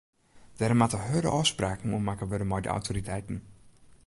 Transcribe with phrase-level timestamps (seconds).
[0.59, 3.37] Dêr moatte hurde ôfspraken oer makke wurde mei de autoriteiten.